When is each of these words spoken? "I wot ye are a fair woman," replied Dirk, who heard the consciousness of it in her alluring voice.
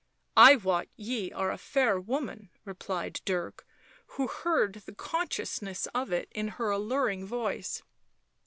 "I 0.35 0.55
wot 0.55 0.87
ye 0.95 1.31
are 1.31 1.51
a 1.51 1.59
fair 1.59 1.99
woman," 2.01 2.49
replied 2.65 3.21
Dirk, 3.23 3.67
who 4.17 4.25
heard 4.25 4.81
the 4.87 4.95
consciousness 4.95 5.87
of 5.93 6.11
it 6.11 6.27
in 6.33 6.47
her 6.47 6.71
alluring 6.71 7.27
voice. 7.27 7.83